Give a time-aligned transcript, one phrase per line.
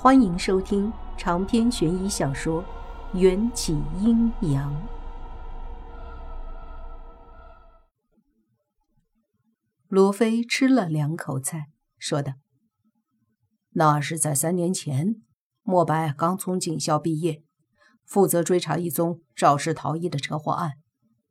[0.00, 2.62] 欢迎收听长篇悬疑小说
[3.18, 4.72] 《缘起阴阳》。
[9.88, 11.66] 罗非吃了两口菜，
[11.98, 12.34] 说道
[13.74, 15.16] ：“那是在三年前，
[15.64, 17.42] 莫白刚从警校毕业，
[18.04, 20.74] 负责追查一宗肇事逃逸的车祸案。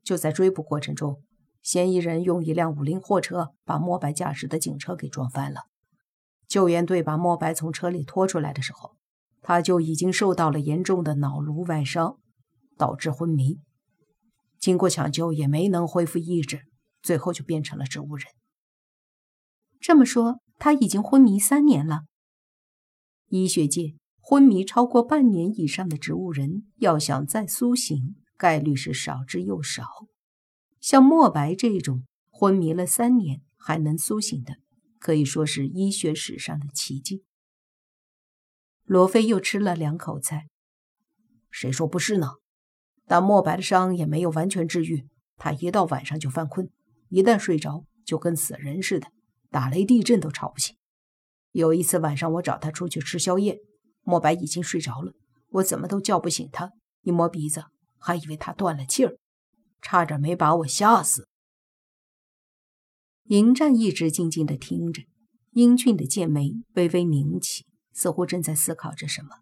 [0.03, 1.23] 就在追捕过程中，
[1.61, 5.61] 嫌疑人用一辆五菱货车把莫白驾驶的警车给撞翻了。”
[6.47, 8.95] 救援队把莫白从车里拖出来的时候，
[9.41, 12.17] 他就已经受到了严重的脑颅外伤，
[12.77, 13.59] 导致昏迷。
[14.59, 16.61] 经过抢救，也没能恢复意识，
[17.01, 18.27] 最后就变成了植物人。
[19.79, 22.01] 这么说，他已经昏迷三年了。
[23.27, 29.83] 医学界，昏迷超过半年以上的植物人，要想再苏醒，概率是少之又少。
[30.79, 34.55] 像莫白这种昏迷了三年还能苏醒的。
[34.99, 37.23] 可以说是医学史上的奇迹。
[38.83, 40.47] 罗非又吃了两口菜，
[41.51, 42.33] 谁说不是呢？
[43.05, 46.69] 但莫白的伤也没有完全治愈，他一到晚上就犯困，
[47.09, 49.07] 一旦睡着就跟死人似的，
[49.49, 50.75] 打雷地震都吵不醒。
[51.51, 53.59] 有一次晚上我找他出去吃宵夜，
[54.03, 55.13] 莫白已经睡着了，
[55.49, 57.63] 我怎么都叫不醒他，一摸鼻子
[57.97, 59.17] 还以为他断了气儿，
[59.81, 61.27] 差点没把我吓死。
[63.27, 65.03] 迎战一直静静地听着，
[65.51, 69.39] 英俊的剑眉微微拧起，似乎正在思考着什么。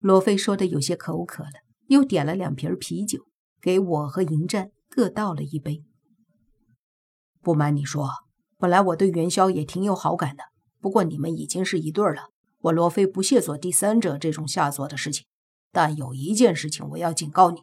[0.00, 1.52] 罗非说的有些口渴了，
[1.86, 3.20] 又点了两瓶啤酒，
[3.58, 5.82] 给我和迎战各倒了一杯。
[7.40, 8.10] 不瞒你说，
[8.58, 10.44] 本来我对元宵也挺有好感的，
[10.78, 12.28] 不过你们已经是一对了，
[12.58, 15.24] 我罗非不屑做第三者这种下作的事情。
[15.72, 17.62] 但有一件事情我要警告你。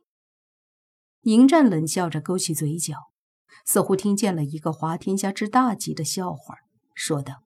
[1.22, 3.13] 迎战冷笑着勾起嘴角。
[3.64, 6.56] 似乎听见了一个滑天下之大吉的笑话，
[6.94, 7.44] 说道：“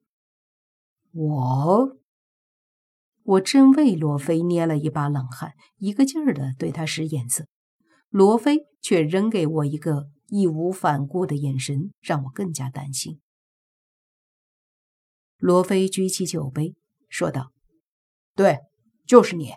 [1.13, 1.97] 我……
[3.23, 7.45] 我真为罗非捏了一把冷汗，一个劲儿的对他使眼色，
[8.09, 13.19] 罗非却扔给我一个义无反顾的眼神，让我更加担心。”
[15.37, 16.75] 罗非举起酒杯，
[17.09, 17.51] 说道
[18.33, 18.61] ：“对，
[19.05, 19.51] 就是你，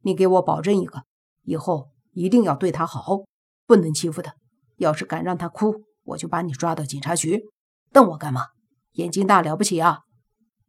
[0.00, 1.04] 你给我保证一个，
[1.42, 3.24] 以后一定要对他好，
[3.66, 4.34] 不能欺负他。”
[4.78, 7.44] 要是敢让他哭，我就把你抓到警察局。
[7.92, 8.46] 瞪我干嘛？
[8.92, 10.00] 眼睛大了不起啊？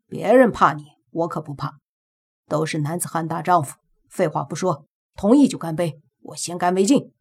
[0.08, 1.80] 别人怕你，我可不怕。
[2.48, 3.78] 都是男子汉大丈夫。
[4.10, 6.02] 废话不说，同意就干杯。
[6.22, 7.12] 我先干为敬。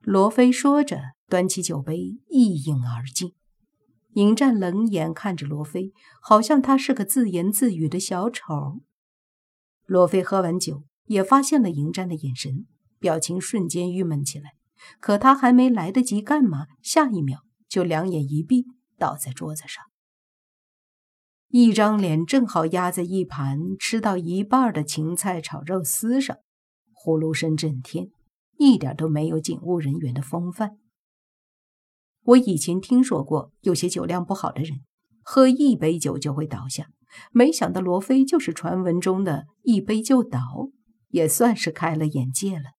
[0.00, 1.96] 罗非说着，端起酒杯
[2.28, 3.34] 一饮而尽。
[4.14, 8.80] 迎战冷眼看着罗非，好像他是个自言自语的小丑。
[9.86, 12.66] 罗非喝完酒，也发现了迎战的眼神，
[12.98, 14.54] 表情瞬间郁闷起来。
[15.00, 18.66] 可他还没来得及干嘛，下一秒就两眼一闭，
[18.98, 19.84] 倒在桌子上，
[21.48, 26.36] 一张脸正好压在一盘吃到一半的芹菜炒肉丝上，
[26.92, 28.08] 呼噜声震天，
[28.58, 30.78] 一点都没有警务人员的风范。
[32.22, 34.80] 我以前听说过有些酒量不好的人，
[35.22, 36.86] 喝一杯酒就会倒下，
[37.32, 40.68] 没想到罗非就是传闻中的一杯就倒，
[41.08, 42.72] 也算是开了眼界了。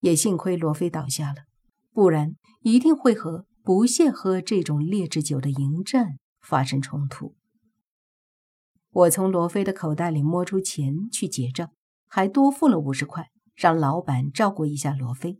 [0.00, 1.44] 也幸亏罗非倒下了，
[1.92, 7.34] 不然一定会和不屑喝这种劣质酒的迎战发生冲突。
[8.90, 11.70] 我从罗非的口袋里摸出钱去结账，
[12.08, 15.38] 还多付了五十块，让老板照顾一下罗非。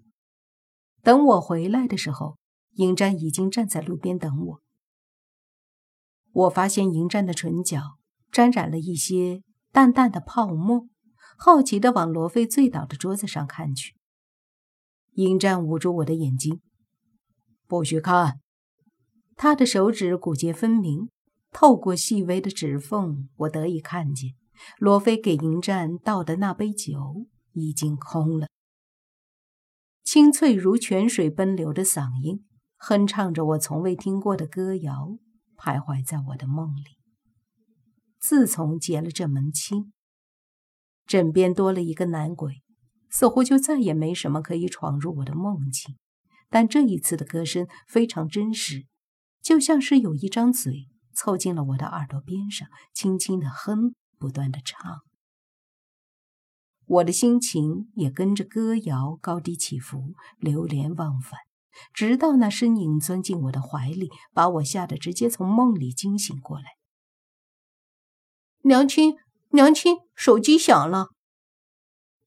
[1.03, 2.37] 等我回来的时候，
[2.73, 4.61] 迎战已经站在路边等我。
[6.33, 7.97] 我发现迎战的唇角
[8.31, 10.87] 沾染了一些淡淡的泡沫，
[11.39, 13.96] 好奇地往罗非醉倒的桌子上看去。
[15.17, 16.61] 迎战捂住我的眼睛，
[17.67, 18.39] 不许看。
[19.35, 21.09] 他的手指骨节分明，
[21.51, 24.35] 透过细微的指缝，我得以看见
[24.77, 28.49] 罗非给迎战倒的那杯酒已经空了。
[30.05, 32.45] 清脆如泉水奔流的嗓音，
[32.77, 35.17] 哼唱着我从未听过的歌谣，
[35.57, 36.99] 徘徊在我的梦里。
[38.19, 39.95] 自从结了这门亲，
[41.07, 42.63] 枕边多了一个男鬼。
[43.19, 45.97] 似乎就再也没什么可以闯入我的梦境，
[46.51, 48.85] 但这一次的歌声非常真实，
[49.41, 55.01] 就像是有一张嘴凑近了我的耳朵边上，轻轻的哼，不断的唱。
[56.85, 61.41] 我的心情也跟着歌谣高低起伏，流连忘返，
[61.95, 66.67] 直到那身影钻进我的怀里，把我吓得直接从梦里惊醒过来。
[68.65, 69.15] 娘亲，
[69.53, 71.16] 娘亲，手机响了。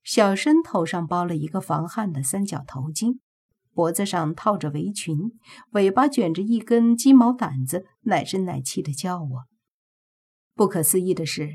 [0.10, 3.20] 小生头上包了一个防汗的三角头巾，
[3.76, 5.34] 脖子上套着围裙，
[5.74, 9.46] 尾巴卷着一根鸡毛掸子，奶声奶气的叫我
[10.58, 11.52] ：“不可思议的是，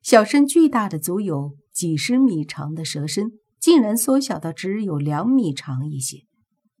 [0.00, 6.22] 小申巨大的足有几十米长的蛇身，竟然缩小到只有两米长一些。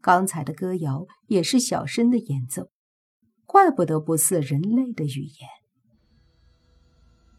[0.00, 2.70] 刚才的歌谣也是小申的演奏，
[3.44, 5.48] 怪不得不似人类的语言。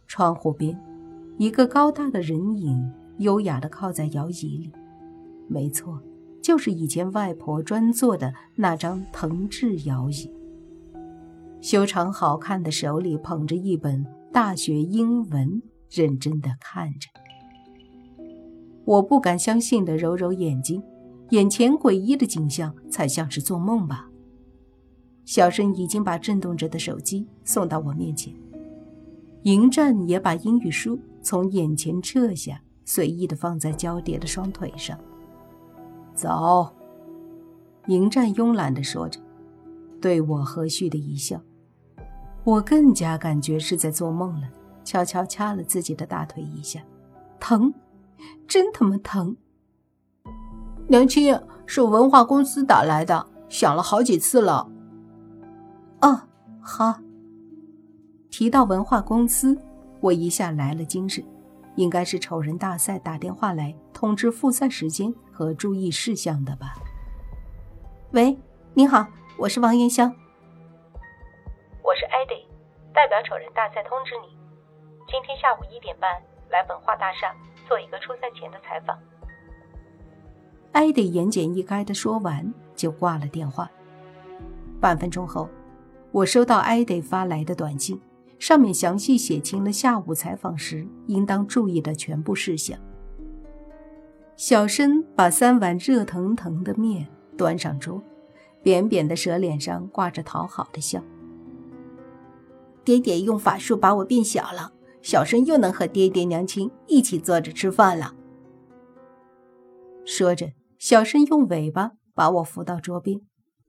[0.06, 0.80] 窗户边，
[1.40, 2.94] 一个高大的人影
[3.24, 4.72] 优雅地靠在摇椅里。
[5.48, 6.00] 没错，
[6.42, 10.32] 就是以前外婆专坐的那张藤制摇椅。
[11.60, 17.10] 修长好看的手里捧着一本大学英文，认真地看着。
[18.86, 20.84] 我不敢相信地揉揉眼睛，
[21.30, 24.10] 眼前诡异的景象才像是做梦吧。
[25.24, 28.34] 小申已经把震动着的手机送到我面前，
[29.44, 34.98] 迎战也把英语书从眼前撤下，随意地放在交叠的双腿上。
[36.14, 36.70] 走，
[37.88, 39.20] 迎战慵懒地说着，
[40.00, 41.42] 对我和煦的一笑。
[42.44, 44.48] 我更加感觉是在做梦了，
[44.84, 46.82] 悄悄掐了自己的大腿一下，
[47.40, 47.74] 疼，
[48.48, 49.36] 真他妈疼！
[50.88, 54.70] 娘亲，是文化公司打来的，响了好几次了。
[56.02, 56.22] 哦，
[56.62, 57.00] 好。
[58.30, 59.58] 提到文化公司，
[60.02, 61.24] 我一下来了精神，
[61.76, 66.76] 应该是丑人大赛打电话来通知复赛时间和注意事项的吧？
[68.12, 68.38] 喂，
[68.74, 70.14] 你好，我是王艳香。
[71.82, 72.48] 我是艾迪，
[72.94, 74.38] 代表丑人大赛通知你，
[75.08, 77.36] 今天下午一点半来文化大厦
[77.68, 78.98] 做一个初赛前的采访。
[80.74, 83.70] 艾迪言简意赅的说完就挂了电话。
[84.80, 85.50] 半分钟后，
[86.12, 88.00] 我收到艾迪发来的短信，
[88.44, 92.78] 上面详细写清了下午采访时应当注意的全部事项。
[94.36, 97.08] 小申把三碗热腾腾的面
[97.38, 98.04] 端上桌，
[98.62, 101.02] 扁扁的蛇脸上挂着讨好的笑。
[102.84, 108.14] 爹爹用法术把我变小了，小申又能和爹爹娘亲一起坐着吃饭了。
[110.04, 113.22] 说着，小申用尾巴把我扶到桌边，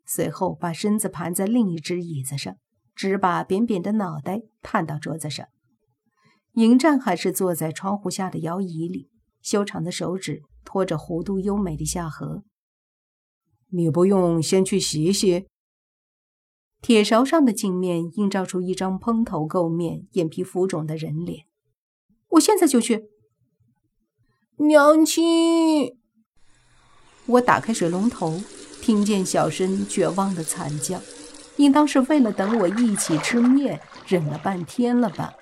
[0.04, 2.56] 随后把身子盘在另一只椅子上，
[2.94, 5.46] 只把扁扁的脑袋探到桌子上。
[6.54, 9.10] 迎战还是坐在窗户下的摇椅里，
[9.42, 12.44] 修长的手指托着弧度优美的下颌。
[13.70, 15.46] 你不用先去洗洗？
[16.80, 21.46] 铁勺上的镜面映照出一张蓬头垢面、眼皮浮肿的人脸。
[22.28, 23.08] 我现在就去。
[24.58, 25.98] 娘亲，
[27.26, 28.40] 我打开水龙头，
[28.80, 31.00] 听见小申绝望的惨叫，
[31.56, 35.34] 应当是为了等我一起吃面，忍了半天了吧。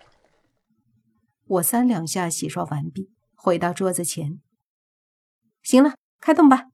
[1.46, 4.40] 我三两下洗刷完毕，回到桌子前。
[5.62, 6.66] 行了，开动吧。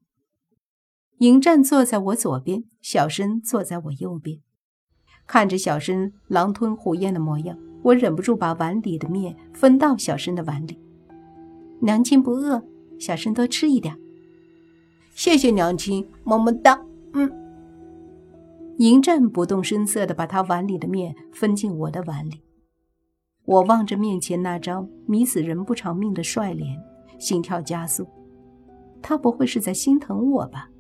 [1.18, 4.40] 迎战坐在我左边，小申坐在我右边。
[5.26, 10.80] 看着小申狼吞虎咽的模样，我忍不住把碗里的面分到小申的碗里。
[11.80, 12.64] 娘亲不饿，
[12.98, 13.98] 小申多吃一点。
[15.14, 16.80] 谢谢娘亲，么么哒。
[17.12, 17.47] 嗯。
[18.78, 22.42] 迎战不动声色地把他碗里的面分进我的碗里。
[23.44, 26.80] 我望着面前那张迷死人不偿命的帅脸，
[27.18, 28.06] 心跳加速。
[29.02, 30.70] 他不会是在心疼我吧？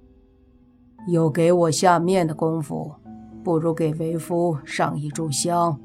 [1.08, 2.94] 有给我下面的功夫。
[3.42, 5.80] 不如给为夫上一炷香。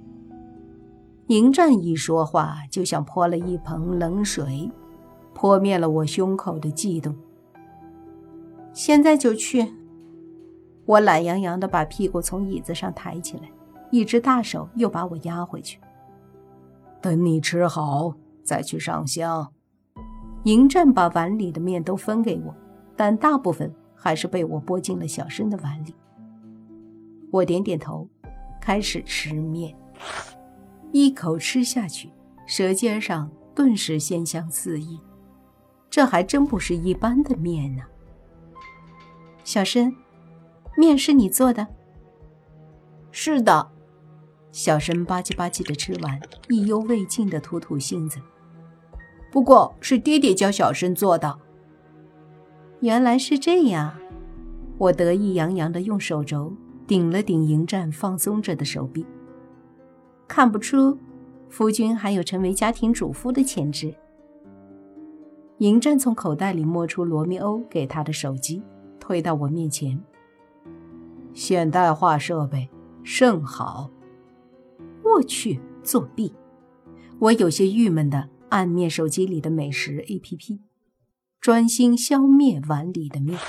[1.28, 4.70] 迎战一说话，就像泼了一盆冷水，
[5.34, 7.16] 泼灭了我胸口的悸动。
[8.74, 9.72] 现在就去。
[10.86, 13.50] 我懒洋洋地把屁股从椅子上抬起来，
[13.90, 15.80] 一只大手又把我压回去。
[17.02, 18.14] 等你吃好
[18.44, 19.52] 再去上香。
[20.44, 22.54] 迎战把碗里的面都分给我，
[22.98, 25.96] 但大部分还是被我拨进了小申的碗里。
[27.32, 28.08] 我点点头，
[28.60, 29.74] 开始吃面。
[30.92, 32.12] 一口吃下去，
[32.46, 35.00] 舌尖上顿时鲜香四溢。
[35.90, 37.84] 这还真不是一般的面呢。
[39.44, 39.96] 小申，
[40.78, 41.68] 面是你做的？
[43.12, 43.70] 是的。
[44.52, 48.20] 小申吧唧吧唧的吃完，意犹未尽的吐吐信子。
[49.32, 51.40] 不过是爹爹教小申做的。
[52.82, 53.94] 原来是这样。
[54.78, 56.54] 我得意洋洋的用手肘。
[56.86, 59.06] 顶了顶迎战放松着的手臂，
[60.28, 60.98] 看不出
[61.50, 63.96] 夫君还有成为家庭主妇的潜质。
[65.60, 68.62] 迎战从口袋里摸出罗密欧给他的手机，
[69.00, 69.98] 推到我面前。
[71.34, 72.70] 现代化设备
[73.04, 73.92] 甚好。
[75.04, 76.34] 我去，作弊！
[77.20, 80.60] 我有些郁闷的按灭手机里的美食 APP，
[81.40, 83.40] 专心消灭碗里的面。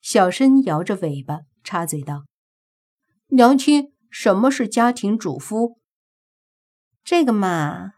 [0.00, 2.24] 小声摇着尾巴插嘴道。
[3.28, 5.78] 娘亲，什么是家庭主夫？
[7.02, 7.94] 这个嘛，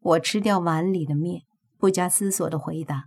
[0.00, 1.42] 我吃掉碗里的面，
[1.78, 3.06] 不加思索的回答：“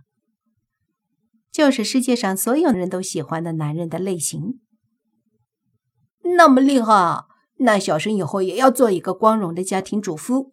[1.52, 4.60] 就是世界上所有人都喜欢的男人的类型。”
[6.34, 7.24] 那么厉害，
[7.58, 10.52] 那小生以后也要做一个光荣的家庭主妇。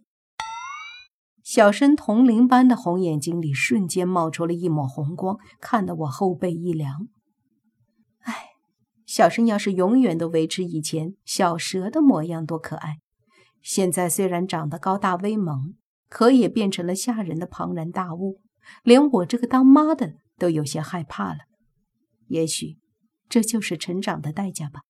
[1.43, 7.07] 小生铜铃般的红眼睛里瞬间冒出了一抹红光，看得我后背一凉。
[8.21, 8.45] 唉，
[9.05, 12.99] 小生要是永远都维持以前小蛇的模样，多可爱！
[13.61, 15.75] 现在虽然长得高大威猛，
[16.07, 18.39] 可也变成了吓人的庞然大物，
[18.83, 21.39] 连我这个当妈的都有些害怕了。
[22.27, 22.77] 也许，
[23.27, 24.81] 这就是成长的代价吧。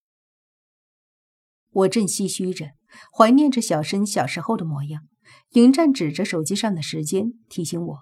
[1.73, 2.71] 我正唏嘘着，
[3.11, 5.07] 怀念着小生小时候的模样。
[5.51, 7.99] 迎战指着手机上的时间，提醒我：“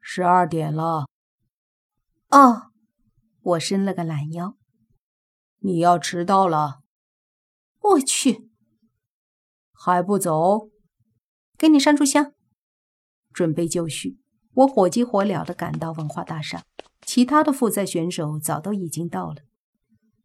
[0.00, 1.06] 十二点了。”
[2.30, 2.70] 哦，
[3.40, 4.56] 我伸了个懒腰。
[5.60, 6.80] 你要迟到了。
[7.80, 8.50] 我去，
[9.72, 10.70] 还不走？
[11.56, 12.32] 给你上炷香，
[13.32, 14.18] 准备就绪。
[14.54, 16.62] 我火急火燎地赶到文化大厦，
[17.06, 19.42] 其他的复赛选手早都已经到了，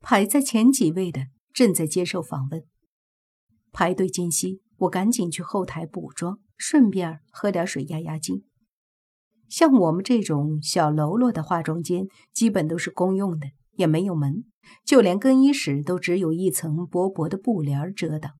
[0.02, 1.28] 排在前几位的
[1.58, 2.64] 正在接受访问。
[3.72, 4.62] 排队间隙。
[4.82, 8.44] 我赶紧去后台补妆，顺便喝点水压压惊。
[9.50, 14.46] 像我们这种小喽啰的化妆间，基本都是公用的，也没有门，
[14.86, 18.34] 就连更衣室都只有一层薄薄的布帘遮挡。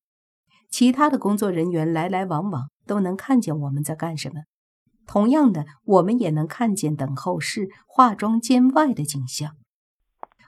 [0.70, 4.42] 其他的工作人员来来往往，都能看见我们在干什么。
[5.08, 9.56] 同样的，我们也能看见等候室、化妆间外的景象。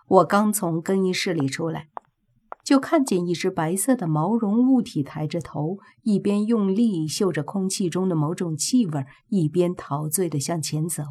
[0.05, 1.87] 我刚从更衣室里出来。
[2.69, 11.01] 就看见一只白色的毛绒物体抬着头，一边用力嗅着空气中的某种气味，一边陶醉地向前走。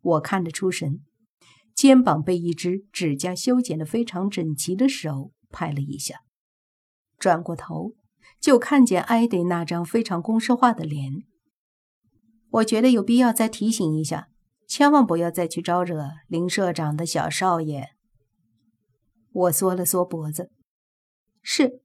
[0.00, 1.00] 我看得出神，
[1.74, 6.20] 肩膀被一只指甲修剪得非常整齐的手拍了一下。
[7.18, 7.94] 转过头，
[8.40, 11.24] 就看见艾迪那张非常公式化的脸。
[12.50, 14.28] 我觉得有必要再提醒一下，
[14.68, 17.88] 千万不要再去招惹林社长的小少爷。
[19.38, 20.50] 我缩了缩脖子，
[21.42, 21.80] 是。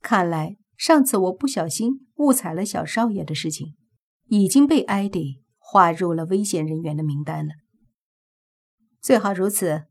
[0.00, 3.76] 看来上次我不小心误踩了小少爷的事情，
[4.26, 7.54] 已经被艾迪划入了危险人员的名单了。
[9.00, 9.84] 最好如此。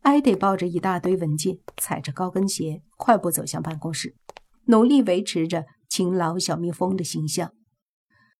[0.00, 4.16] 艾迪抱着一大堆文件，踩着高跟鞋，快步走向办公室，
[4.64, 7.52] 努力维持着勤劳小蜜蜂的形象。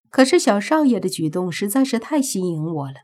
[0.08, 3.02] 可是小少爷的举动实在是太吸引我了，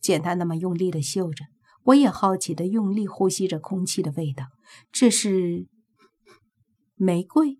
[0.00, 1.44] 见他那么用力的嗅着。
[1.88, 4.46] 我也好奇的用力呼吸着空气的味道，
[4.92, 5.66] 这是
[6.96, 7.58] 玫瑰。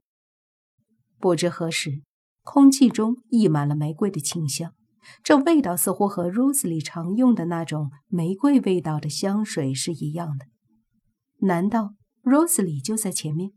[1.19, 2.03] 不知何时，
[2.43, 4.75] 空气中溢满了玫瑰的清香，
[5.23, 10.45] 这味道似乎和 Rose 里常用的那种玫瑰味道的香水是一样的。
[11.47, 13.53] 难道 Rose 里就在前面？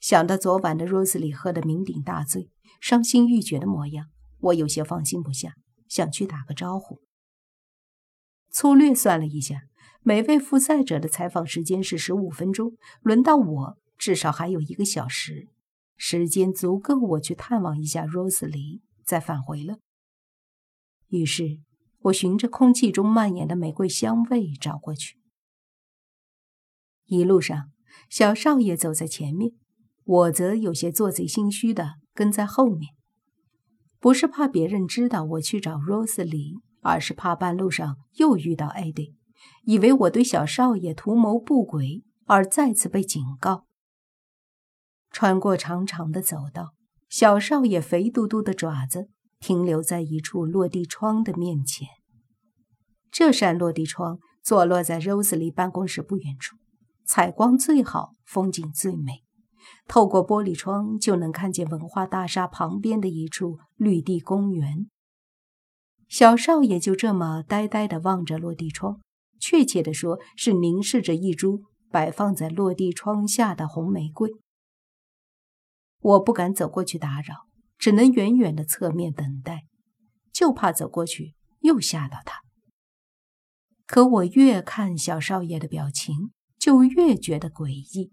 [0.00, 2.50] 想到昨晚的 Rose 里喝得酩酊大醉、
[2.80, 4.06] 伤心欲绝的模样，
[4.40, 5.54] 我有些放心不下，
[5.88, 6.98] 想去打个招呼。
[8.52, 9.62] 粗略算了一下，
[10.02, 15.48] 每位复赛者的采访时间是十五分钟，轮到我至少还有一个小时，
[15.96, 19.78] 时间足够我去探望一下 Rose 里，再返回了。
[21.08, 21.60] 于是，
[22.00, 25.16] 我循着空气中蔓延的玫瑰香味找过去。
[27.06, 27.70] 一路上，
[28.10, 29.52] 小少爷走在前面，
[30.04, 32.94] 我则有些做贼心虚的跟在后面，
[33.98, 36.58] 不是怕别人知道我去找 Rose 里。
[36.82, 39.14] 而是怕半路上又遇到艾迪，
[39.64, 43.64] 以为我对小少爷图谋不轨，而再次被警告。
[45.10, 46.74] 穿过长长的走道，
[47.08, 49.08] 小少爷肥嘟嘟的爪子
[49.38, 51.88] 停留在一处落地窗的面前。
[53.10, 56.56] 这扇落地窗坐落在 Rose 里办公室不远处，
[57.04, 59.22] 采光最好，风景最美。
[59.86, 64.88] 透过玻璃窗就能看见文化大厦旁边的一处绿地公园。
[66.12, 69.00] 小少爷就这么呆呆地望着落地窗，
[69.40, 74.30] 确切地说是凝视着一株摆放在落地窗下的红玫瑰。
[76.00, 77.46] 我不敢走过去打扰，
[77.78, 79.62] 只能远远的侧面等待，
[80.30, 82.42] 就怕走过去又吓到他。
[83.86, 88.12] 可我越看小少爷的表情，就越觉得诡异，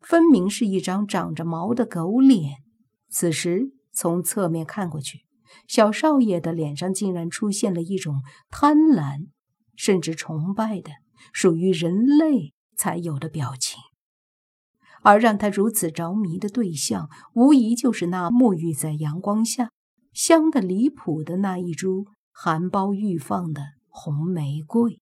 [0.00, 2.64] 分明是一张长着毛的狗脸。
[3.08, 5.24] 此时从侧面看过去。
[5.66, 9.28] 小少爷的脸上竟然出现了一种贪婪，
[9.76, 10.90] 甚至崇拜的
[11.32, 13.80] 属于人类才有的表情，
[15.02, 19.70] 而让他如此着迷的对象，无疑就是那沐浴在阳光下、
[20.12, 25.00] 香的离谱的那一株含苞欲放的红玫瑰。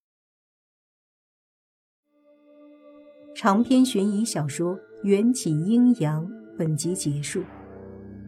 [3.35, 6.25] 长篇悬疑小说《缘起阴阳》，
[6.57, 7.43] 本集结束，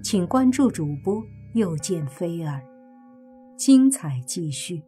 [0.02, 1.22] 请关注主播
[1.56, 2.60] 又见菲儿，
[3.56, 4.82] 精彩继续。